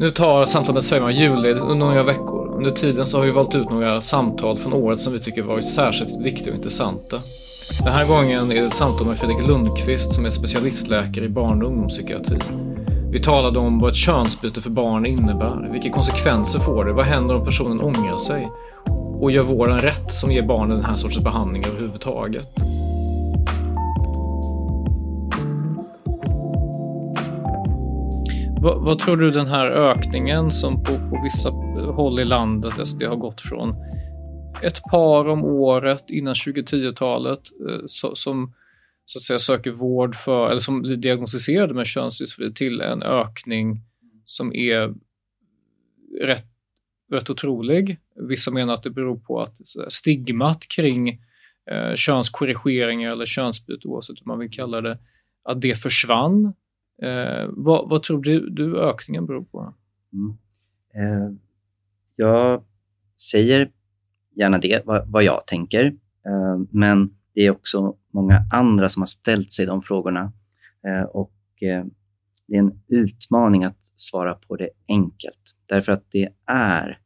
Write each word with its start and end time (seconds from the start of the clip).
Nu 0.00 0.10
tar 0.10 0.44
samtalet 0.46 0.84
Sverige 0.84 1.20
julled 1.20 1.58
under 1.58 1.86
några 1.86 2.02
veckor. 2.02 2.54
Under 2.56 2.70
tiden 2.70 3.06
så 3.06 3.18
har 3.18 3.24
vi 3.24 3.30
valt 3.30 3.54
ut 3.54 3.70
några 3.70 4.00
samtal 4.00 4.58
från 4.58 4.72
året 4.72 5.00
som 5.00 5.12
vi 5.12 5.18
tycker 5.18 5.42
varit 5.42 5.64
särskilt 5.64 6.20
viktiga 6.20 6.52
och 6.52 6.56
intressanta. 6.56 7.16
Den 7.84 7.92
här 7.92 8.06
gången 8.06 8.52
är 8.52 8.60
det 8.60 8.66
ett 8.66 8.74
samtal 8.74 9.06
med 9.06 9.18
Fredrik 9.18 9.46
Lundqvist 9.46 10.14
som 10.14 10.24
är 10.24 10.30
specialistläkare 10.30 11.24
i 11.24 11.28
barn 11.28 11.62
och 11.62 11.68
ungdomspsykiatri. 11.68 12.38
Vi 13.10 13.20
talade 13.20 13.58
om 13.58 13.78
vad 13.78 13.90
ett 13.90 13.96
könsbyte 13.96 14.60
för 14.60 14.70
barn 14.70 15.06
innebär, 15.06 15.72
vilka 15.72 15.90
konsekvenser 15.90 16.58
får 16.58 16.84
det, 16.84 16.92
vad 16.92 17.06
händer 17.06 17.34
om 17.34 17.46
personen 17.46 17.80
ångrar 17.80 18.18
sig 18.18 18.48
och 19.20 19.30
gör 19.30 19.42
vården 19.42 19.78
rätt 19.78 20.14
som 20.14 20.32
ger 20.32 20.42
barnen 20.42 20.76
den 20.76 20.84
här 20.84 20.96
sortens 20.96 21.24
behandling 21.24 21.64
överhuvudtaget. 21.64 22.46
Vad, 28.62 28.84
vad, 28.84 28.98
tror 28.98 29.16
du 29.16 29.30
den 29.30 29.46
här 29.46 29.66
ökningen 29.70 30.50
som 30.50 30.84
på, 30.84 30.92
på 30.92 31.20
vissa 31.24 31.50
håll 31.92 32.20
i 32.20 32.24
landet, 32.24 32.78
alltså 32.78 32.96
det 32.96 33.06
har 33.06 33.16
gått 33.16 33.40
från 33.40 33.74
ett 34.62 34.82
par 34.90 35.28
om 35.28 35.44
året 35.44 36.10
innan 36.10 36.34
2010-talet 36.34 37.40
eh, 37.68 37.82
så, 37.86 38.14
som 38.14 38.54
så 39.04 39.18
att 39.18 39.22
säga 39.22 39.38
söker 39.38 39.70
vård 39.70 40.14
för, 40.14 40.50
eller 40.50 40.60
som 40.60 40.82
blir 40.82 40.96
diagnostiserade 40.96 41.74
med 41.74 41.86
könsdysfori 41.86 42.54
till 42.54 42.80
en 42.80 43.02
ökning 43.02 43.80
som 44.24 44.54
är 44.54 44.94
rätt, 46.20 46.46
rätt 47.12 47.30
otrolig. 47.30 47.98
Vissa 48.28 48.50
menar 48.50 48.74
att 48.74 48.82
det 48.82 48.90
beror 48.90 49.18
på 49.18 49.40
att 49.40 49.56
stigmat 49.88 50.68
kring 50.68 51.08
eh, 51.70 51.94
könskorrigeringar 51.94 53.12
eller 53.12 53.26
könsbyte, 53.26 53.88
oavsett 53.88 54.18
hur 54.18 54.26
man 54.26 54.38
vill 54.38 54.50
kalla 54.50 54.80
det, 54.80 54.98
att 55.44 55.60
det 55.60 55.74
försvann 55.74 56.52
Eh, 57.02 57.48
vad, 57.48 57.88
vad, 57.88 58.02
tror 58.02 58.22
du, 58.22 58.50
du 58.50 58.80
ökningen 58.80 59.26
beror 59.26 59.44
på? 59.44 59.74
Mm. 60.12 60.36
Eh, 60.94 61.32
jag 62.16 62.64
säger 63.30 63.70
gärna 64.36 64.58
det, 64.58 64.82
vad, 64.86 65.10
vad 65.10 65.24
jag 65.24 65.46
tänker. 65.46 65.84
Eh, 66.26 66.58
men 66.70 67.14
det 67.34 67.40
är 67.46 67.50
också 67.50 67.96
många 68.12 68.46
andra 68.52 68.88
som 68.88 69.02
har 69.02 69.06
ställt 69.06 69.52
sig 69.52 69.66
de 69.66 69.82
frågorna. 69.82 70.32
Eh, 70.86 71.02
och 71.02 71.32
eh, 71.60 71.84
det 72.46 72.56
är 72.56 72.58
en 72.58 72.80
utmaning 72.88 73.64
att 73.64 73.78
svara 73.80 74.34
på 74.34 74.56
det 74.56 74.70
enkelt. 74.88 75.56
Därför 75.68 75.92
att 75.92 76.10
det 76.10 76.28
är 76.46 76.98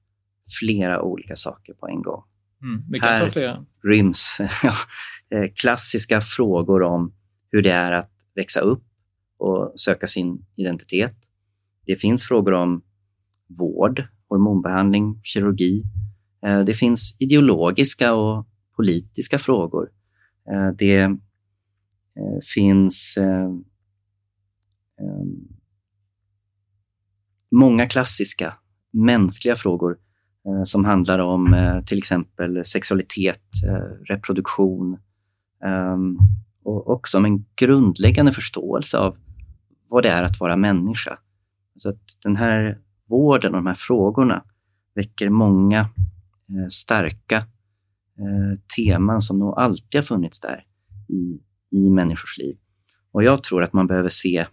flera 0.60 1.02
olika 1.02 1.36
saker 1.36 1.74
på 1.74 1.88
en 1.88 2.02
gång. 2.02 2.22
Mm, 2.62 3.02
Här 3.02 3.64
ryms 3.82 4.38
eh, 5.30 5.50
klassiska 5.54 6.20
frågor 6.20 6.82
om 6.82 7.14
hur 7.50 7.62
det 7.62 7.70
är 7.70 7.92
att 7.92 8.10
växa 8.34 8.60
upp 8.60 8.84
och 9.44 9.80
söka 9.80 10.06
sin 10.06 10.46
identitet. 10.56 11.16
Det 11.86 11.96
finns 11.96 12.24
frågor 12.24 12.52
om 12.52 12.82
vård, 13.58 14.06
hormonbehandling, 14.28 15.20
kirurgi. 15.22 15.82
Eh, 16.46 16.60
det 16.60 16.74
finns 16.74 17.16
ideologiska 17.18 18.14
och 18.14 18.46
politiska 18.76 19.38
frågor. 19.38 19.90
Eh, 20.50 20.68
det 20.78 21.00
eh, 21.00 22.40
finns 22.54 23.18
många 27.50 27.86
klassiska 27.86 28.54
mänskliga 28.92 29.56
frågor 29.56 29.98
som 30.64 30.84
handlar 30.84 31.18
om 31.18 31.56
till 31.86 31.98
exempel 31.98 32.64
sexualitet, 32.64 33.42
reproduktion 34.08 34.98
och 36.64 36.90
också 36.90 37.18
om 37.18 37.24
en 37.24 37.44
grundläggande 37.56 38.32
förståelse 38.32 38.98
av 38.98 39.16
vad 39.94 40.02
det 40.02 40.08
är 40.08 40.22
att 40.22 40.40
vara 40.40 40.56
människa. 40.56 41.18
Så 41.76 41.88
att 41.88 42.02
den 42.22 42.36
här 42.36 42.78
vården 43.08 43.54
och 43.54 43.58
de 43.58 43.66
här 43.66 43.74
frågorna 43.74 44.44
väcker 44.94 45.28
många 45.28 45.80
eh, 45.80 46.66
starka 46.70 47.36
eh, 48.18 48.58
teman 48.76 49.20
som 49.20 49.38
nog 49.38 49.58
alltid 49.58 49.94
har 49.94 50.02
funnits 50.02 50.40
där 50.40 50.64
i, 51.08 51.40
i 51.76 51.90
människors 51.90 52.38
liv. 52.38 52.56
Och 53.12 53.24
jag 53.24 53.42
tror 53.42 53.62
att 53.62 53.72
man 53.72 53.86
behöver 53.86 54.08
se 54.08 54.46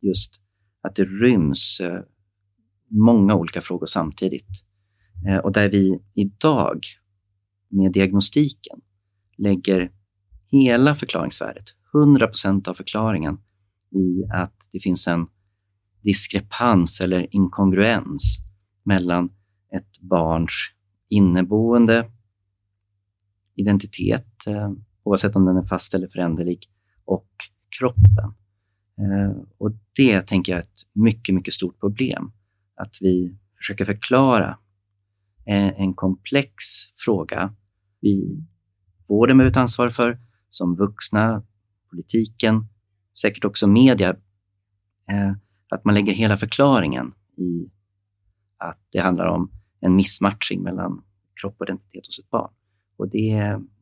just 0.00 0.40
att 0.82 0.94
det 0.96 1.04
ryms 1.04 1.80
eh, 1.80 2.00
många 2.88 3.34
olika 3.34 3.60
frågor 3.60 3.86
samtidigt. 3.86 4.64
Eh, 5.28 5.36
och 5.38 5.52
där 5.52 5.68
vi 5.68 6.00
idag 6.14 6.80
med 7.68 7.92
diagnostiken 7.92 8.80
lägger 9.38 9.90
hela 10.50 10.94
förklaringsvärdet, 10.94 11.64
100% 11.92 12.68
av 12.68 12.74
förklaringen 12.74 13.38
i 13.90 14.24
att 14.32 14.68
det 14.72 14.80
finns 14.80 15.08
en 15.08 15.26
diskrepans 16.02 17.00
eller 17.00 17.34
inkongruens 17.34 18.38
mellan 18.82 19.30
ett 19.72 20.00
barns 20.00 20.52
inneboende 21.08 22.10
identitet, 23.54 24.46
eh, 24.46 24.72
oavsett 25.02 25.36
om 25.36 25.44
den 25.44 25.56
är 25.56 25.62
fast 25.62 25.94
eller 25.94 26.08
föränderlig, 26.08 26.66
och 27.04 27.28
kroppen. 27.78 28.34
Eh, 28.98 29.42
och 29.58 29.70
det 29.96 30.26
tänker 30.26 30.52
jag 30.52 30.58
är 30.58 30.62
ett 30.62 30.80
mycket, 30.92 31.34
mycket 31.34 31.54
stort 31.54 31.80
problem. 31.80 32.32
Att 32.74 32.96
vi 33.00 33.36
försöker 33.56 33.84
förklara 33.84 34.58
eh, 35.46 35.80
en 35.80 35.94
komplex 35.94 36.54
fråga 37.04 37.54
vi 38.00 38.44
vården 39.08 39.38
behöver 39.38 39.54
ta 39.54 39.60
ansvar 39.60 39.88
för, 39.88 40.18
som 40.48 40.76
vuxna, 40.76 41.42
politiken, 41.90 42.68
säkert 43.20 43.44
också 43.44 43.66
media, 43.66 44.08
eh, 45.10 45.32
att 45.70 45.84
man 45.84 45.94
lägger 45.94 46.12
hela 46.12 46.36
förklaringen 46.36 47.12
i 47.36 47.70
att 48.58 48.78
det 48.92 48.98
handlar 48.98 49.26
om 49.26 49.50
en 49.80 49.96
missmatchning 49.96 50.62
mellan 50.62 51.02
kropp 51.40 51.56
och 51.58 51.66
identitet 51.66 52.06
hos 52.06 52.18
ett 52.18 52.30
barn. 52.30 52.50
Och 52.96 53.08
det, 53.08 53.34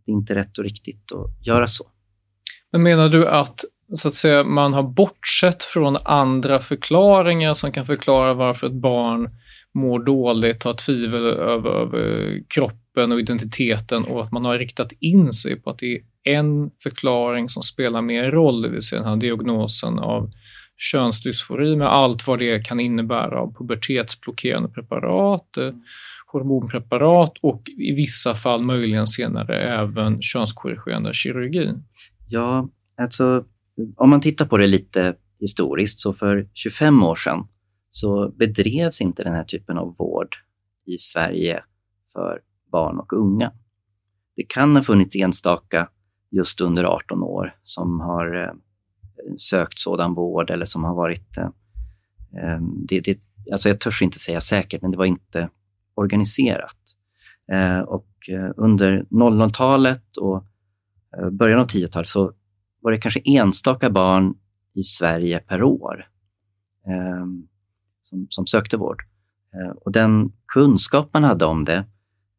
det 0.05 0.13
är 0.13 0.15
inte 0.15 0.35
rätt 0.35 0.59
och 0.59 0.65
riktigt 0.65 1.13
att 1.13 1.47
göra 1.47 1.67
så. 1.67 1.85
Men 2.73 2.83
menar 2.83 3.09
du 3.09 3.29
att 3.29 3.65
så 3.95 4.09
att 4.09 4.15
säga, 4.15 4.45
man 4.45 4.75
har 4.75 4.83
bortsett 4.83 5.63
från 5.63 5.97
andra 6.05 6.59
förklaringar 6.59 7.55
som 7.55 7.73
kan 7.73 7.87
förklara 7.87 8.35
varför 8.35 8.67
ett 8.67 8.73
barn 8.73 9.31
mår 9.75 10.05
dåligt, 10.05 10.63
har 10.63 10.75
tvivel 10.75 11.27
över, 11.27 11.71
över 11.71 12.43
kroppen 12.49 13.13
och 13.13 13.21
identiteten 13.21 14.05
och 14.05 14.25
att 14.25 14.33
man 14.33 14.45
har 14.45 14.59
riktat 14.59 14.93
in 15.01 15.33
sig 15.33 15.61
på 15.61 15.71
att 15.71 15.79
det 15.79 16.01
en 16.27 16.71
förklaring 16.83 17.49
som 17.49 17.63
spelar 17.63 18.03
mer 18.03 18.31
roll, 18.31 18.63
det 18.63 18.69
vill 18.69 18.83
säga 18.83 19.01
den 19.01 19.11
här 19.11 19.17
diagnosen 19.17 19.99
av 19.99 20.31
könsdysfori 20.77 21.77
med 21.77 21.89
allt 21.89 22.27
vad 22.27 22.39
det 22.39 22.67
kan 22.67 22.81
innebära 22.81 23.41
av 23.41 23.55
pubertetsblockerande 23.55 24.69
preparat, 24.69 25.57
mm. 25.57 25.83
hormonpreparat 26.27 27.33
och 27.43 27.63
i 27.79 27.93
vissa 27.93 28.35
fall 28.35 28.63
möjligen 28.63 29.07
senare 29.07 29.61
även 29.61 30.23
könskorrigerande 30.23 31.15
kirurgi. 31.15 31.73
Ja, 32.29 32.69
alltså 32.97 33.45
om 33.97 34.11
man 34.11 34.21
tittar 34.21 34.47
på 34.47 34.57
det 34.57 34.67
lite 34.67 35.15
historiskt 35.41 36.01
så 36.01 36.13
för 36.13 36.49
25 36.55 37.03
år 37.03 37.17
sedan 37.17 37.49
så 37.89 38.29
bedrevs 38.39 39.01
inte 39.01 39.23
den 39.23 39.33
här 39.33 39.45
typen 39.45 39.79
av 39.79 39.97
vård 39.99 40.37
i 40.87 40.99
Sverige 40.99 41.63
för 42.13 42.41
barn 42.73 42.99
och 42.99 43.13
unga. 43.13 43.53
det 44.37 44.43
kan 44.43 44.77
ha 44.77 44.83
funnits 44.83 45.17
enstaka 45.17 45.89
just 46.37 46.61
under 46.61 46.85
18 46.85 47.23
år 47.23 47.55
som 47.63 48.01
har 48.01 48.45
eh, 48.45 48.53
sökt 49.37 49.79
sådan 49.79 50.15
vård 50.15 50.51
eller 50.51 50.65
som 50.65 50.85
har 50.85 50.95
varit... 50.95 51.37
Eh, 51.37 51.45
eh, 52.43 52.61
det, 52.61 53.01
det, 53.01 53.21
alltså 53.53 53.69
jag 53.69 53.81
törs 53.81 54.03
inte 54.03 54.19
säga 54.19 54.41
säkert, 54.41 54.83
men 54.83 54.91
det 54.91 54.97
var 54.97 55.05
inte 55.05 55.49
organiserat. 55.95 56.77
Och 57.87 58.09
under 58.57 59.07
00-talet 59.11 60.17
och 60.17 60.45
början 61.33 61.61
av 61.61 61.67
10-talet 61.67 62.09
så 62.09 62.33
var 62.81 62.93
det 62.93 62.99
kanske 62.99 63.21
enstaka 63.25 63.91
barn 63.91 64.35
i 64.75 64.83
Sverige 64.83 65.39
per 65.39 65.63
år 65.63 66.09
som, 68.03 68.27
som 68.31 68.47
sökte 68.47 68.77
vård. 68.77 69.03
Och 69.85 69.93
den 69.93 70.33
kunskap 70.47 71.11
man 71.13 71.25
hade 71.25 71.45
om 71.45 71.65
det, 71.65 71.85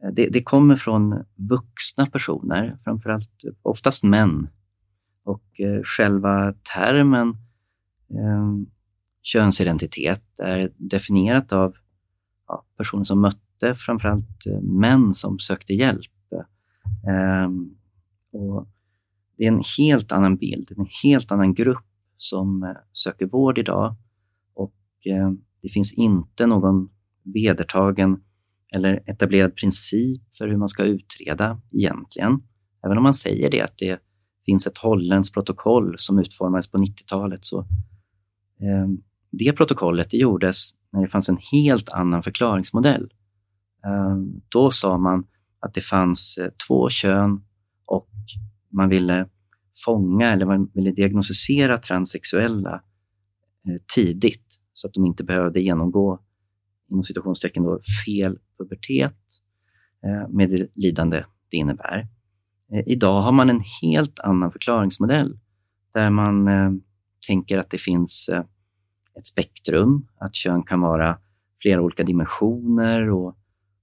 Eh, 0.04 0.12
det, 0.14 0.30
det 0.30 0.44
kommer 0.44 0.76
från 0.76 1.24
vuxna 1.36 2.06
personer, 2.06 2.78
framförallt 2.84 3.44
eh, 3.44 3.52
oftast 3.62 4.04
män. 4.04 4.48
Och 5.24 5.60
eh, 5.60 5.82
själva 5.84 6.54
termen 6.76 7.30
eh, 8.10 8.54
könsidentitet 9.22 10.40
är 10.40 10.72
definierat 10.78 11.54
av 11.54 11.76
ja, 12.48 12.66
personer 12.78 13.04
som 13.04 13.22
mötte 13.22 13.76
framförallt 13.76 14.46
eh, 14.46 14.62
män 14.62 15.14
som 15.14 15.40
sökte 15.40 15.74
hjälp. 15.74 16.12
Eh, 17.08 17.50
och 18.32 18.68
det 19.38 19.44
är 19.44 19.48
en 19.48 19.64
helt 19.78 20.12
annan 20.12 20.36
bild, 20.36 20.72
en 20.78 20.88
helt 21.04 21.32
annan 21.32 21.54
grupp 21.54 21.86
som 22.18 22.64
eh, 22.64 22.70
söker 22.94 23.26
vård 23.26 23.58
idag. 23.58 23.96
Och 24.54 24.76
eh, 25.06 25.32
det 25.62 25.70
finns 25.70 25.94
inte 25.94 26.48
någon 26.48 26.90
vedertagen 27.24 28.24
eller 28.74 29.10
etablerad 29.10 29.56
princip 29.56 30.22
för 30.38 30.48
hur 30.48 30.58
man 30.58 30.68
ska 30.68 30.84
utreda 30.84 31.62
egentligen. 31.72 32.40
Även 32.86 32.98
om 32.98 33.04
man 33.04 33.14
säger 33.14 33.52
det, 33.52 33.62
att 33.62 33.78
det 33.78 34.00
finns 34.46 34.68
ett 34.68 34.78
holländskt 34.78 35.34
protokoll 35.34 35.96
som 35.98 36.20
utformades 36.20 36.68
på 36.68 36.78
90-talet, 36.78 37.46
så 37.46 37.60
eh, 37.60 38.88
det 39.32 39.54
protokollet 39.54 40.10
det 40.10 40.18
gjordes 40.18 40.72
när 40.94 41.02
det 41.02 41.08
fanns 41.08 41.30
en 41.30 41.38
helt 41.52 41.90
annan 41.90 42.24
förklaringsmodell. 42.24 43.10
Eh, 43.86 44.18
då 44.50 44.72
sa 44.72 44.98
man 44.98 45.28
att 45.60 45.74
det 45.74 45.82
fanns 45.82 46.38
eh, 46.38 46.50
två 46.68 46.90
kön 46.90 47.42
och 47.86 48.10
man 48.70 48.90
ville 48.90 49.30
fånga 49.86 50.34
eller 50.34 50.46
man 50.46 50.72
ville 50.74 50.92
diagnostisera 50.92 51.78
transsexuella 51.78 52.74
eh, 53.68 53.82
tidigt 53.96 54.60
så 54.74 54.88
att 54.88 54.94
de 54.94 55.06
inte 55.06 55.24
behövde 55.24 55.62
genomgå 55.62 56.20
inom 56.92 57.04
situationstecken 57.04 57.64
då, 57.64 57.80
fel 58.06 58.40
pubertet 58.58 59.18
eh, 60.06 60.30
med 60.30 60.50
det 60.50 60.68
lidande 60.76 61.24
det 61.50 61.58
innebär. 61.58 62.08
Eh, 62.74 62.84
idag 62.86 63.22
har 63.22 63.32
man 63.32 63.50
en 63.50 63.64
helt 63.82 64.20
annan 64.20 64.52
förklaringsmodell 64.52 65.40
där 65.94 66.10
man 66.10 66.48
eh, 66.48 66.72
tänker 67.28 67.58
att 67.58 67.70
det 67.70 67.78
finns 67.78 68.30
ett 69.18 69.28
spektrum, 69.28 70.08
att 70.20 70.36
kön 70.36 70.64
kan 70.64 70.82
vara 70.82 71.18
flera 71.62 71.82
olika 71.82 72.04
dimensioner 72.04 73.10
och 73.10 73.38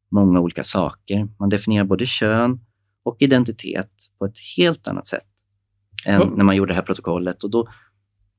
många 0.08 0.40
olika 0.40 0.62
saker. 0.62 1.28
Man 1.38 1.48
definierar 1.48 1.84
både 1.84 2.06
kön 2.06 2.60
och 3.02 3.16
identitet 3.18 3.90
på 4.18 4.24
ett 4.24 4.38
helt 4.56 4.88
annat 4.88 5.06
sätt 5.06 5.26
än 6.06 6.22
mm. 6.22 6.34
när 6.34 6.44
man 6.44 6.56
gjorde 6.56 6.70
det 6.70 6.76
här 6.76 6.82
protokollet. 6.82 7.44
Och 7.44 7.50
då, 7.50 7.68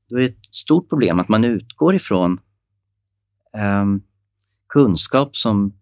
då 0.08 0.16
är 0.16 0.20
det 0.20 0.26
ett 0.26 0.54
stort 0.54 0.88
problem 0.88 1.20
att 1.20 1.28
man 1.28 1.44
utgår 1.44 1.94
ifrån 1.94 2.40
um, 3.82 4.02
kunskap 4.68 5.36
som 5.36 5.72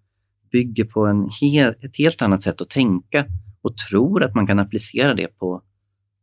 bygger 0.54 0.84
på 0.84 1.06
en 1.06 1.28
hel, 1.40 1.74
ett 1.80 1.98
helt 1.98 2.22
annat 2.22 2.42
sätt 2.42 2.60
att 2.60 2.70
tänka 2.70 3.26
och 3.62 3.76
tror 3.76 4.24
att 4.24 4.34
man 4.34 4.46
kan 4.46 4.58
applicera 4.58 5.14
det 5.14 5.38
på, 5.38 5.62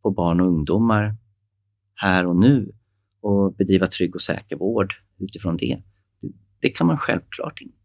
på 0.02 0.12
barn 0.12 0.42
och 0.42 0.48
ungdomar 0.48 1.16
här 1.96 2.26
och 2.26 2.36
nu 2.36 2.72
och 3.22 3.56
bedriva 3.56 3.88
trygg 3.88 4.16
och 4.16 4.22
säker 4.22 4.56
vård 4.56 4.94
utifrån 5.20 5.58
det. 5.58 5.82
Det 6.62 6.70
kan 6.70 6.88
man 6.88 6.98
självklart 6.98 7.62
inte. 7.62 7.78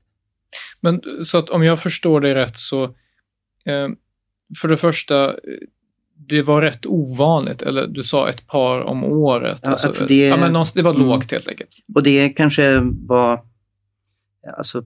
Men 0.80 1.24
så 1.24 1.38
att 1.38 1.50
om 1.50 1.64
jag 1.64 1.82
förstår 1.82 2.20
det 2.20 2.34
rätt 2.34 2.56
så, 2.58 2.84
eh, 3.64 3.88
för 4.60 4.68
det 4.68 4.76
första, 4.76 5.34
det 6.14 6.42
var 6.42 6.62
rätt 6.62 6.86
ovanligt, 6.86 7.62
eller 7.62 7.86
du 7.86 8.02
sa 8.02 8.28
ett 8.28 8.46
par 8.46 8.80
om 8.80 9.04
året. 9.04 9.60
Ja, 9.62 9.70
alltså, 9.70 9.86
alltså 9.86 10.06
det, 10.06 10.26
ja, 10.26 10.36
men 10.36 10.64
det 10.74 10.82
var 10.82 10.94
mm. 10.94 11.06
lågt 11.06 11.32
helt 11.32 11.48
enkelt. 11.48 11.70
Och 11.94 12.02
det 12.02 12.28
kanske 12.28 12.80
var, 13.06 13.44
alltså, 14.56 14.84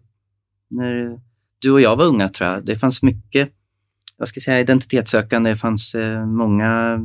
när 0.69 1.21
du 1.61 1.71
och 1.71 1.81
jag 1.81 1.97
var 1.97 2.05
unga 2.05 2.29
tror 2.29 2.51
jag, 2.51 2.65
det 2.65 2.77
fanns 2.77 3.03
mycket 3.03 3.53
jag 4.21 4.29
ska 4.29 4.41
säga, 4.41 4.61
identitetssökande. 4.61 5.51
Det 5.51 5.57
fanns 5.57 5.95
eh, 5.95 6.27
många 6.27 7.01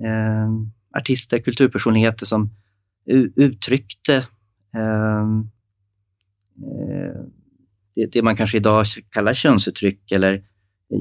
eh, 0.00 0.50
artister, 0.98 1.38
kulturpersonligheter 1.38 2.26
som 2.26 2.50
uttryckte 3.36 4.14
eh, 4.74 5.20
eh, 6.62 7.20
det, 7.94 8.06
det, 8.12 8.22
man 8.22 8.36
kanske 8.36 8.56
idag 8.56 8.86
kallar 9.10 9.34
könsuttryck 9.34 10.12
eller 10.12 10.42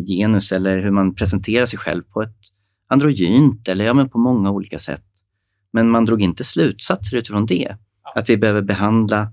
genus 0.07 0.51
eller 0.51 0.79
hur 0.79 0.91
man 0.91 1.15
presenterar 1.15 1.65
sig 1.65 1.79
själv 1.79 2.03
på 2.03 2.21
ett 2.21 2.39
androgynt 2.87 3.67
eller 3.67 3.85
ja, 3.85 3.93
men 3.93 4.09
på 4.09 4.17
många 4.17 4.51
olika 4.51 4.79
sätt. 4.79 5.05
Men 5.73 5.89
man 5.89 6.05
drog 6.05 6.21
inte 6.21 6.43
slutsatser 6.43 7.17
utifrån 7.17 7.45
det. 7.45 7.75
Att 8.15 8.29
vi 8.29 8.37
behöver 8.37 8.61
behandla 8.61 9.21
eh, 9.21 9.27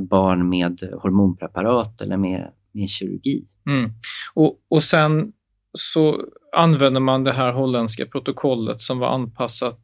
barn 0.00 0.48
med 0.48 0.80
hormonpreparat 1.02 2.00
eller 2.00 2.16
med, 2.16 2.52
med 2.72 2.88
kirurgi. 2.88 3.44
Mm. 3.66 3.90
Och, 4.34 4.58
och 4.68 4.82
sen 4.82 5.32
så 5.72 6.24
använder 6.56 7.00
man 7.00 7.24
det 7.24 7.32
här 7.32 7.52
holländska 7.52 8.06
protokollet 8.06 8.80
som 8.80 8.98
var 8.98 9.08
anpassat 9.08 9.80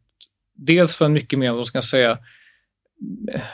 dels 0.55 0.95
för 0.95 1.05
en 1.05 1.13
mycket 1.13 1.39
mer, 1.39 1.53
vad 1.53 1.67
ska 1.67 1.77
jag 1.77 1.85
säga, 1.85 2.19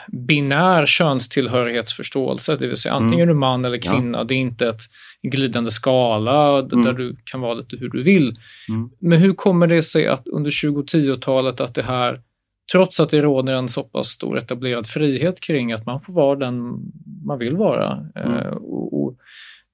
binär 0.07 0.85
könstillhörighetsförståelse, 0.85 2.55
det 2.55 2.67
vill 2.67 2.77
säga 2.77 2.93
antingen 2.93 3.23
mm. 3.23 3.29
är 3.29 3.33
du 3.33 3.39
man 3.39 3.65
eller 3.65 3.77
kvinna. 3.77 4.17
Ja. 4.17 4.23
Det 4.23 4.33
är 4.33 4.39
inte 4.39 4.69
ett 4.69 4.81
glidande 5.21 5.71
skala 5.71 6.59
mm. 6.59 6.83
där 6.83 6.93
du 6.93 7.15
kan 7.23 7.41
vara 7.41 7.53
lite 7.53 7.75
hur 7.75 7.89
du 7.89 8.03
vill. 8.03 8.39
Mm. 8.69 8.89
Men 8.99 9.19
hur 9.19 9.33
kommer 9.33 9.67
det 9.67 9.81
sig 9.81 10.07
att 10.07 10.27
under 10.27 10.51
2010-talet 10.51 11.61
att 11.61 11.75
det 11.75 11.83
här 11.83 12.21
trots 12.71 12.99
att 12.99 13.09
det 13.09 13.21
råder 13.21 13.53
en 13.53 13.69
så 13.69 13.83
pass 13.83 14.07
stor 14.07 14.37
etablerad 14.37 14.87
frihet 14.87 15.39
kring 15.39 15.71
att 15.71 15.85
man 15.85 16.01
får 16.01 16.13
vara 16.13 16.35
den 16.35 16.79
man 17.25 17.39
vill 17.39 17.57
vara 17.57 18.07
mm. 18.15 18.33
eh, 18.33 18.51
och, 18.51 19.03
och, 19.03 19.17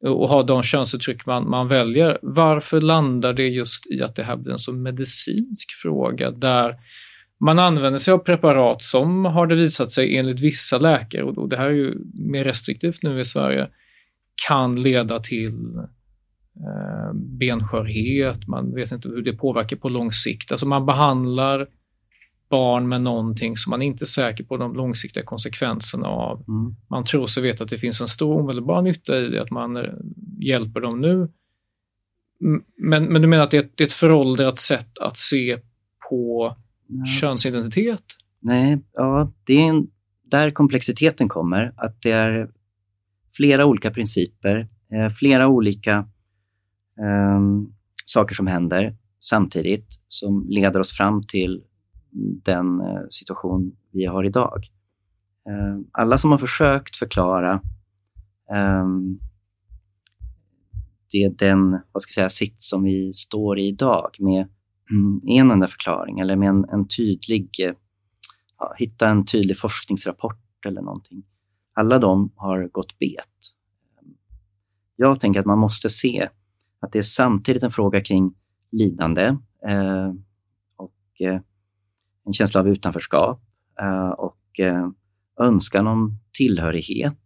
och, 0.06 0.30
ha 0.30 0.44
de 0.44 0.64
könsuttryck 0.64 1.26
man, 1.26 1.50
man 1.50 1.68
väljer. 1.68 2.18
Varför 2.22 2.82
landar 2.82 3.34
det 3.34 3.48
just 3.48 3.92
i 3.92 4.02
att 4.02 4.16
det 4.16 4.24
här 4.24 4.36
blir 4.36 4.52
en 4.52 4.60
så 4.60 4.74
medicinsk 4.74 5.72
fråga 5.82 6.32
där 6.32 6.76
man 7.40 7.60
använder 7.60 8.00
sig 8.00 8.14
av 8.14 8.18
preparat 8.18 8.82
som 8.82 9.26
har 9.26 9.48
det 9.48 9.56
visat 9.56 9.92
sig 9.92 10.18
enligt 10.18 10.40
vissa 10.40 10.78
läkare, 10.78 11.24
och 11.24 11.50
det 11.50 11.58
här 11.58 11.66
är 11.66 11.72
ju 11.72 11.98
mer 12.14 12.44
restriktivt 12.44 13.04
nu 13.04 13.20
i 13.20 13.26
Sverige, 13.26 13.68
kan 14.48 14.82
leda 14.82 15.20
till 15.20 15.76
eh, 16.56 17.14
benskörhet, 17.14 18.48
man 18.48 18.76
vet 18.76 18.92
inte 18.92 19.10
hur 19.10 19.22
det 19.22 19.34
påverkar 19.34 19.78
på 19.78 19.90
lång 19.90 20.12
sikt. 20.12 20.52
Alltså 20.52 20.68
man 20.68 20.86
behandlar 20.86 21.68
barn 22.56 22.88
med 22.88 23.02
någonting 23.02 23.58
som 23.58 23.70
man 23.70 23.82
inte 23.82 24.04
är 24.04 24.06
säker 24.06 24.44
på 24.44 24.58
de 24.58 24.76
långsiktiga 24.76 25.24
konsekvenserna 25.24 26.08
av. 26.08 26.46
Mm. 26.48 26.76
Man 26.90 27.04
tror 27.04 27.28
sig 27.28 27.44
veta 27.44 27.64
att 27.64 27.70
det 27.70 27.78
finns 27.78 28.02
en 28.02 28.08
stor 28.08 28.40
omedelbar 28.40 28.82
nytta 28.82 29.18
i 29.18 29.30
det, 29.30 29.42
att 29.42 29.52
man 29.52 29.78
eh, 29.78 29.84
hjälper 30.40 30.82
dem 30.82 31.02
nu. 31.02 31.30
Men, 32.78 33.06
men 33.06 33.22
du 33.22 33.28
menar 33.28 33.44
att 33.44 33.52
det 33.52 33.58
är, 33.58 33.64
ett, 33.64 33.78
det 33.78 33.84
är 33.84 33.88
ett 33.88 33.94
föråldrat 33.94 34.60
sätt 34.60 34.98
att 34.98 35.18
se 35.18 35.58
på 36.10 36.56
Nej. 36.88 37.08
könsidentitet? 37.08 38.04
Nej, 38.40 38.80
ja, 38.94 39.32
det 39.44 39.54
är 39.54 39.70
en, 39.70 39.88
där 40.24 40.52
komplexiteten 40.52 41.30
kommer. 41.30 41.74
Att 41.78 42.02
det 42.02 42.12
är 42.12 42.50
flera 43.36 43.66
olika 43.66 43.92
principer, 43.92 44.68
eh, 44.94 45.10
flera 45.10 45.48
olika 45.48 45.96
eh, 47.00 47.42
saker 48.06 48.36
som 48.36 48.48
händer 48.48 48.96
samtidigt 49.20 49.88
som 50.08 50.46
leder 50.50 50.80
oss 50.80 50.98
fram 50.98 51.24
till 51.28 51.64
den 52.44 52.82
eh, 52.82 53.02
situation 53.10 53.76
vi 53.92 54.06
har 54.06 54.24
idag. 54.24 54.70
Eh, 55.50 55.80
alla 55.92 56.18
som 56.18 56.32
har 56.32 56.38
försökt 56.38 56.96
förklara 56.96 57.62
ehm, 58.54 59.20
det 61.12 61.24
är 61.24 61.30
den 61.30 61.80
vad 61.92 62.02
ska 62.02 62.22
jag 62.22 62.32
säga, 62.32 62.48
sits 62.48 62.70
som 62.70 62.84
vi 62.84 63.14
står 63.14 63.60
i 63.60 63.68
idag 63.68 64.10
med 64.20 64.48
mm, 64.92 65.22
en 65.28 65.52
enda 65.52 65.68
förklaring 65.68 66.20
eller 66.20 66.36
med 66.36 66.50
en, 66.50 66.66
en 66.70 66.88
tydlig, 66.88 67.50
eh, 67.64 67.74
ja, 68.58 68.74
hitta 68.78 69.10
en 69.10 69.26
tydlig 69.26 69.58
forskningsrapport 69.58 70.66
eller 70.66 70.82
någonting. 70.82 71.24
Alla 71.74 72.00
de 72.00 72.32
har 72.36 72.68
gått 72.68 73.00
bet. 73.00 73.54
Jag 74.96 75.20
tänker 75.20 75.40
att 75.40 75.46
man 75.46 75.60
måste 75.60 75.90
se 75.90 76.30
att 76.80 76.92
det 76.92 77.00
är 77.00 77.04
samtidigt 77.04 77.64
en 77.64 77.72
fråga 77.72 78.02
kring 78.02 78.34
lidande 78.72 79.24
eh, 79.68 80.14
och 80.76 81.22
eh, 81.22 81.42
en 82.26 82.34
känsla 82.34 82.60
av 82.60 82.68
utanförskap 82.68 83.42
eh, 83.82 84.10
och 84.10 84.60
eh, 84.60 84.90
önskan 85.40 85.88
om 85.88 86.20
tillhörighet, 86.34 87.20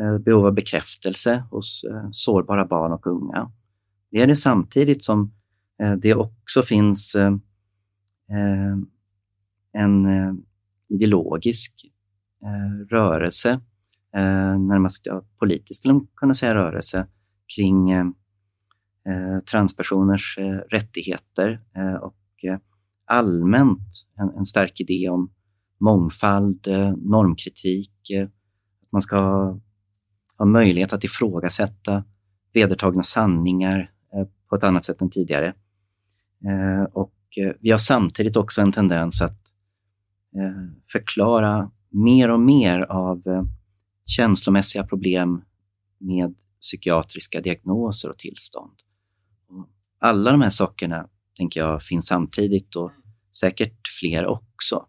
eh, 0.00 0.18
behov 0.18 0.46
av 0.46 0.54
bekräftelse 0.54 1.44
hos 1.50 1.84
sårbara 2.12 2.64
barn 2.64 2.92
och 2.92 3.06
unga. 3.06 3.52
det 4.10 4.22
är 4.22 4.26
det 4.26 4.36
samtidigt 4.36 5.02
som 5.02 5.32
det 5.98 6.14
också 6.14 6.62
finns 6.62 7.16
en 9.72 10.44
ideologisk 10.88 11.86
rörelse, 12.90 13.60
närmast 14.58 15.06
politisk 15.38 15.78
skulle 15.78 15.94
man 15.94 16.06
kunna 16.16 16.34
säga 16.34 16.54
rörelse, 16.54 17.06
kring 17.56 18.14
transpersoners 19.50 20.38
rättigheter 20.70 21.60
och 22.00 22.44
allmänt 23.06 24.06
en, 24.18 24.30
en 24.36 24.44
stark 24.44 24.80
idé 24.80 25.08
om 25.08 25.30
mångfald, 25.80 26.66
eh, 26.66 26.92
normkritik, 26.96 28.10
eh, 28.10 28.22
att 28.82 28.92
man 28.92 29.02
ska 29.02 29.18
ha 30.38 30.44
möjlighet 30.46 30.92
att 30.92 31.04
ifrågasätta 31.04 32.04
vedertagna 32.52 33.02
sanningar 33.02 33.92
eh, 34.14 34.28
på 34.48 34.56
ett 34.56 34.64
annat 34.64 34.84
sätt 34.84 35.02
än 35.02 35.10
tidigare. 35.10 35.54
Och 36.92 37.14
vi 37.60 37.70
har 37.70 37.78
samtidigt 37.78 38.36
också 38.36 38.62
en 38.62 38.72
tendens 38.72 39.22
att 39.22 39.38
förklara 40.92 41.70
mer 41.90 42.30
och 42.30 42.40
mer 42.40 42.80
av 42.80 43.22
känslomässiga 44.06 44.86
problem 44.86 45.42
med 45.98 46.34
psykiatriska 46.60 47.40
diagnoser 47.40 48.10
och 48.10 48.18
tillstånd. 48.18 48.72
Alla 49.98 50.32
de 50.32 50.40
här 50.40 50.50
sakerna 50.50 51.08
tänker 51.36 51.60
jag 51.60 51.82
finns 51.82 52.06
samtidigt 52.06 52.76
och 52.76 52.90
säkert 53.40 53.88
fler 54.00 54.26
också. 54.26 54.86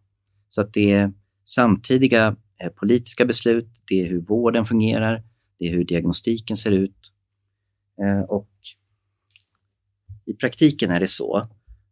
Så 0.50 0.62
att 0.62 0.74
det 0.74 0.92
är 0.92 1.14
samtidiga 1.46 2.36
eh, 2.62 2.70
politiska 2.70 3.26
beslut, 3.26 3.82
det 3.88 4.02
är 4.02 4.06
hur 4.06 4.22
vården 4.22 4.66
fungerar, 4.66 5.24
det 5.60 5.66
är 5.66 5.72
hur 5.72 5.86
diagnostiken 5.86 6.58
ser 6.58 6.72
ut. 6.72 7.12
Eh, 8.02 8.22
och 8.30 8.50
i 10.26 10.34
praktiken 10.34 10.92
är 10.92 11.00
det 11.00 11.08
så 11.08 11.38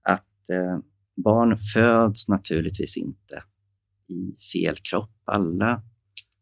att 0.02 0.50
eh, 0.50 0.80
barn 1.24 1.58
föds 1.74 2.28
naturligtvis 2.28 2.98
inte 2.98 3.44
i 4.08 4.36
fel 4.54 4.78
kropp. 4.90 5.12
Alla, 5.26 5.82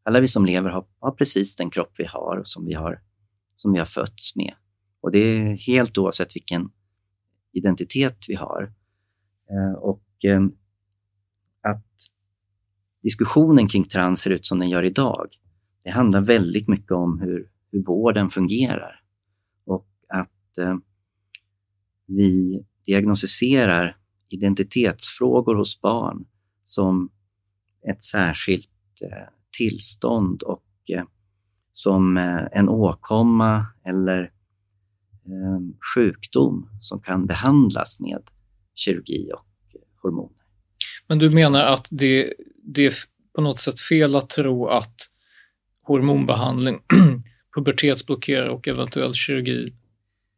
alla 0.04 0.20
vi 0.20 0.28
som 0.28 0.46
lever 0.46 0.70
har, 0.70 0.86
har 1.00 1.12
precis 1.12 1.56
den 1.56 1.70
kropp 1.70 1.94
vi 1.98 2.06
har 2.06 2.38
och 2.38 2.48
som 2.48 2.66
vi 2.66 2.74
har, 2.74 3.02
som 3.56 3.74
vi 3.74 3.80
har 3.80 3.86
fötts 3.86 4.36
med. 4.36 4.54
Och 5.02 5.12
det 5.12 5.20
är 5.20 5.58
helt 5.58 5.98
oavsett 5.98 6.36
vilken 6.36 6.70
identitet 7.54 8.26
vi 8.28 8.36
har. 8.36 8.74
Eh, 9.50 9.80
och 9.80 10.26
eh, 10.26 10.42
att 11.62 11.92
diskussionen 13.04 13.68
kring 13.68 13.84
trans 13.84 14.22
ser 14.22 14.30
ut 14.30 14.46
som 14.46 14.60
den 14.60 14.70
gör 14.70 14.84
idag, 14.84 15.28
det 15.84 15.90
handlar 15.90 16.22
väldigt 16.22 16.68
mycket 16.68 16.92
om 16.92 17.20
hur, 17.20 17.50
hur 17.72 17.84
vården 17.84 18.30
fungerar. 18.30 19.02
Och 19.66 19.88
att 20.08 20.58
eh, 20.58 20.76
vi 22.06 22.66
diagnostiserar 22.86 23.98
identitetsfrågor 24.30 25.56
hos 25.56 25.82
barn 25.82 26.26
som 26.64 27.10
ett 27.90 28.04
särskilt 28.04 28.70
eh, 29.04 29.28
tillstånd 29.58 30.44
och 30.44 30.66
eh, 30.90 31.04
som 31.74 32.18
eh, 32.18 32.48
en 32.52 32.70
åkomma 32.70 33.66
eller 33.84 34.32
sjukdom 35.96 36.70
som 36.82 37.02
kan 37.02 37.26
behandlas 37.26 38.00
med 38.00 38.22
kirurgi 38.76 39.32
och 39.34 39.46
hormoner. 40.02 40.42
Men 41.08 41.20
du 41.20 41.30
menar 41.30 41.64
att 41.64 41.88
det, 41.92 42.34
det 42.64 42.86
är 42.86 42.94
på 43.36 43.42
något 43.42 43.60
sätt 43.60 43.80
fel 43.80 44.16
att 44.16 44.30
tro 44.30 44.68
att 44.68 44.96
hormonbehandling, 45.84 46.80
pubertetsblockerare 47.56 48.50
och 48.50 48.68
eventuell 48.68 49.14
kirurgi 49.14 49.74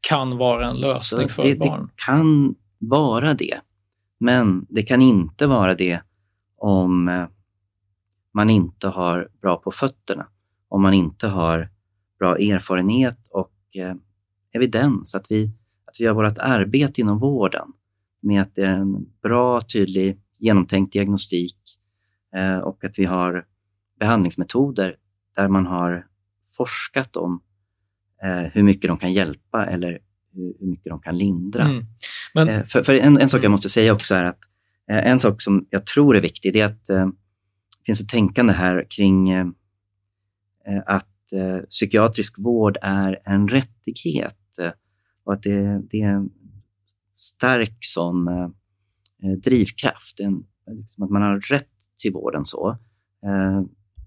kan 0.10 0.38
vara 0.38 0.70
en 0.70 0.78
lösning 0.78 1.30
för 1.30 1.44
det, 1.44 1.60
barn? 1.60 1.86
Det 1.86 2.04
kan 2.06 2.56
vara 2.80 3.34
det, 3.34 3.62
men 4.20 4.66
det 4.70 4.84
kan 4.84 5.02
inte 5.02 5.48
vara 5.48 5.75
det 5.75 6.02
om 6.58 7.08
eh, 7.08 7.28
man 8.34 8.50
inte 8.50 8.88
har 8.88 9.30
bra 9.42 9.58
på 9.58 9.72
fötterna, 9.72 10.28
om 10.70 10.82
man 10.82 10.94
inte 10.94 11.28
har 11.28 11.70
bra 12.20 12.38
erfarenhet 12.38 13.18
och 13.30 13.54
eh, 13.75 13.96
evidens, 14.53 15.15
att 15.15 15.31
vi, 15.31 15.51
att 15.86 15.95
vi 16.00 16.03
gör 16.03 16.13
vårt 16.13 16.38
arbete 16.38 17.01
inom 17.01 17.19
vården 17.19 17.67
med 18.22 18.41
att 18.41 18.55
det 18.55 18.62
är 18.62 18.74
en 18.74 19.05
bra, 19.24 19.62
tydlig, 19.62 20.19
genomtänkt 20.39 20.93
diagnostik 20.93 21.57
eh, 22.36 22.57
och 22.57 22.83
att 22.83 23.00
vi 23.00 23.05
har 23.05 23.45
behandlingsmetoder 24.00 24.95
där 25.36 25.48
man 25.48 25.65
har 25.65 26.07
forskat 26.57 27.15
om 27.15 27.41
eh, 28.24 28.51
hur 28.53 28.63
mycket 28.63 28.88
de 28.88 28.98
kan 28.98 29.12
hjälpa 29.12 29.65
eller 29.65 30.00
hur, 30.33 30.53
hur 30.60 30.67
mycket 30.67 30.89
de 30.89 31.00
kan 31.00 31.17
lindra. 31.17 31.63
Mm. 31.63 31.86
Men... 32.33 32.50
Eh, 32.50 32.65
för, 32.65 32.83
för 32.83 32.93
en, 32.93 33.17
en, 33.17 33.29
sak 33.29 33.38
jag 33.38 33.45
mm. 33.45 33.51
måste 33.51 33.69
säga 33.69 33.93
också 33.93 34.15
är 34.15 34.24
att 34.24 34.39
eh, 34.89 35.07
en 35.12 35.19
sak 35.19 35.41
som 35.41 35.67
jag 35.69 35.86
tror 35.86 36.17
är 36.17 36.22
viktig, 36.22 36.55
är 36.55 36.65
att 36.65 36.89
eh, 36.89 37.05
det 37.07 37.86
finns 37.86 38.01
ett 38.01 38.10
tänkande 38.10 38.53
här 38.53 38.86
kring 38.89 39.29
eh, 39.29 39.48
att 40.86 41.10
psykiatrisk 41.69 42.39
vård 42.39 42.77
är 42.81 43.19
en 43.25 43.48
rättighet 43.48 44.36
och 45.24 45.34
att 45.34 45.44
det, 45.44 45.82
det 45.89 46.01
är 46.01 46.10
en 46.10 46.30
stark 47.15 47.77
sån 47.82 48.27
eh, 48.27 48.50
eh 49.24 49.38
drivkraft, 49.44 50.20
en, 50.20 50.46
liksom 50.68 51.03
att 51.03 51.10
man 51.10 51.22
har 51.22 51.39
rätt 51.39 51.70
till 52.01 52.13
vården. 52.13 52.46
så. 52.46 52.77
Eh, 53.24 53.62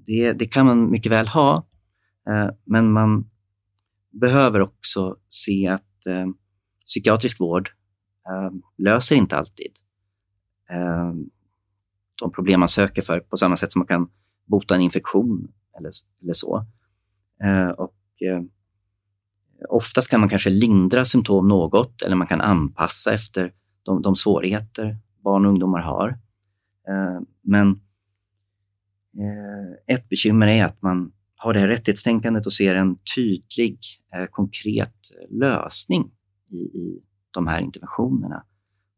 det, 0.06 0.32
det, 0.32 0.46
kan 0.46 0.66
man 0.66 0.90
mycket 0.90 1.12
väl 1.12 1.28
ha, 1.28 1.66
eh, 2.28 2.50
men 2.64 2.92
man 2.92 3.30
behöver 4.10 4.60
också 4.60 5.16
se 5.28 5.68
att 5.68 6.06
eh, 6.06 6.26
psykiatrisk 6.86 7.40
vård 7.40 7.70
löser 8.78 9.16
inte 9.16 9.36
alltid 9.36 9.72
de 12.20 12.32
problem 12.32 12.60
man 12.60 12.68
söker 12.68 13.02
för 13.02 13.20
på 13.20 13.36
samma 13.36 13.56
sätt 13.56 13.72
som 13.72 13.80
man 13.80 13.86
kan 13.86 14.10
bota 14.44 14.74
en 14.74 14.80
infektion 14.80 15.52
eller, 15.78 15.90
eller 16.22 16.32
så. 16.32 16.66
och 17.76 17.94
Oftast 19.68 20.10
kan 20.10 20.20
man 20.20 20.28
kanske 20.28 20.50
lindra 20.50 21.04
symptom 21.04 21.48
något 21.48 22.02
eller 22.02 22.16
man 22.16 22.26
kan 22.26 22.40
anpassa 22.40 23.14
efter 23.14 23.52
de, 23.82 24.02
de 24.02 24.16
svårigheter 24.16 24.96
barn 25.26 25.44
och 25.44 25.50
ungdomar 25.50 25.80
har. 25.80 26.08
Eh, 26.88 27.20
men 27.42 27.68
eh, 29.18 29.94
ett 29.96 30.08
bekymmer 30.08 30.46
är 30.46 30.64
att 30.64 30.82
man 30.82 31.12
har 31.36 31.52
det 31.52 31.60
här 31.60 31.68
rättighetstänkandet 31.68 32.46
och 32.46 32.52
ser 32.52 32.74
en 32.74 32.98
tydlig, 33.16 33.78
eh, 34.14 34.26
konkret 34.26 34.96
lösning 35.30 36.10
i, 36.50 36.56
i 36.56 37.02
de 37.30 37.46
här 37.46 37.60
interventionerna. 37.60 38.44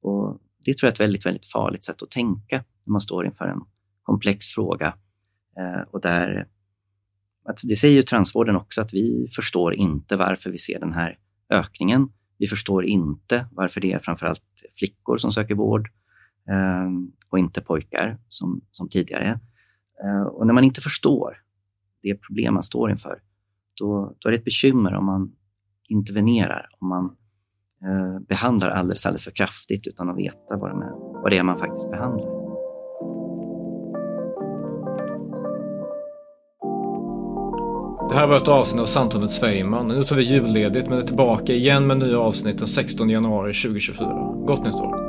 Och 0.03 0.41
det 0.65 0.79
tror 0.79 0.87
jag 0.87 0.91
är 0.91 0.95
ett 0.95 1.01
väldigt, 1.01 1.27
väldigt 1.27 1.47
farligt 1.47 1.85
sätt 1.85 2.03
att 2.03 2.11
tänka 2.11 2.65
när 2.85 2.93
man 2.93 3.01
står 3.01 3.27
inför 3.27 3.45
en 3.45 3.61
komplex 4.03 4.47
fråga 4.47 4.95
och 5.91 6.01
där 6.01 6.49
att 7.49 7.61
det 7.65 7.77
säger 7.77 7.97
ju 7.97 8.03
transvården 8.03 8.57
också, 8.57 8.81
att 8.81 8.95
vi 8.95 9.29
förstår 9.37 9.75
inte 9.75 10.17
varför 10.17 10.51
vi 10.51 10.59
ser 10.59 10.81
den 10.81 10.93
här 10.93 11.19
ökningen. 11.51 12.09
Vi 12.39 12.47
förstår 12.47 12.85
inte 12.85 13.47
varför 13.53 13.81
det 13.81 13.93
är 13.93 13.99
framförallt 13.99 14.43
flickor 14.79 15.19
som 15.19 15.33
söker 15.33 15.55
vård 15.55 15.89
eh, 16.49 16.91
och 17.31 17.39
inte 17.39 17.61
pojkar 17.61 18.19
som, 18.29 18.61
som 18.73 18.89
tidigare. 18.89 19.41
Eh, 20.05 20.23
och 20.23 20.47
när 20.47 20.55
man 20.55 20.65
inte 20.65 20.81
förstår 20.81 21.43
det 22.03 22.15
problem 22.15 22.55
man 22.55 22.63
står 22.63 22.91
inför, 22.91 23.23
då, 23.75 24.17
då 24.19 24.29
är 24.29 24.33
det 24.33 24.39
ett 24.39 24.45
bekymmer 24.45 24.95
om 24.95 25.07
man 25.07 25.33
intervenerar, 25.89 26.69
om 26.79 26.89
man 26.89 27.17
eh, 27.85 28.21
behandlar 28.21 28.71
alldeles, 28.71 29.07
alldeles 29.07 29.25
för 29.25 29.31
kraftigt 29.31 29.87
utan 29.87 30.09
att 30.09 30.17
veta 30.17 30.57
vad, 30.57 30.71
är, 30.71 30.91
vad 31.23 31.31
det 31.31 31.39
är 31.39 31.43
man 31.43 31.59
faktiskt 31.59 31.91
behandlar. 31.91 32.38
Det 38.09 38.15
här 38.15 38.27
var 38.27 38.37
ett 38.37 38.49
avsnitt 38.49 38.81
av 38.81 38.87
Samtalet 38.87 39.31
Svejman. 39.31 39.89
Nu 39.89 40.05
tar 40.05 40.17
vi 40.17 40.23
julledigt 40.23 40.89
men 40.89 40.99
är 40.99 41.03
tillbaka 41.03 41.53
igen 41.53 41.87
med 41.87 41.99
nya 41.99 42.19
avsnitt 42.19 42.59
den 42.59 42.67
16 42.67 43.11
januari 43.11 43.55
2024. 43.55 44.09
Gott 44.47 44.65
nytt 44.65 44.75
år! 44.75 45.09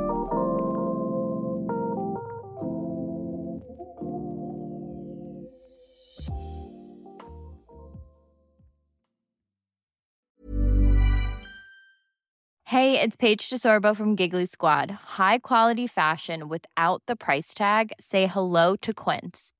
Hej, 12.64 12.92
det 12.92 13.02
är 13.02 13.10
Paige 13.18 13.48
DeSorbo 13.50 13.94
från 13.94 14.16
Giggly 14.16 14.46
Squad. 14.46 14.90
High 14.90 15.38
quality 15.42 15.88
fashion 15.88 16.48
without 16.48 17.02
the 17.06 17.16
price 17.16 17.58
tag. 17.58 17.92
Say 17.98 18.26
hello 18.26 18.76
to 18.76 18.92
Quince. 18.92 19.59